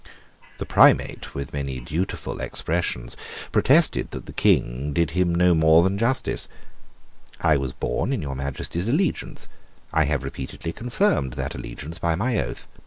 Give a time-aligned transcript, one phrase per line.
[0.57, 3.15] The Primate, with many dutiful expressions,
[3.51, 6.49] protested that the King did him no more than justice.
[7.41, 9.47] "I was born in your Majesty's allegiance.
[9.93, 12.65] I have repeatedly confirmed that allegiance by my oath.